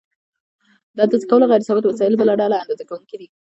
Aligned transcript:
د 0.95 0.97
اندازه 1.05 1.25
کولو 1.31 1.49
غیر 1.51 1.61
ثابت 1.67 1.83
وسایل 1.85 2.13
بله 2.21 2.33
ډله 2.41 2.55
اندازه 2.63 2.83
کوونکي 2.89 3.15
دي. 3.21 3.27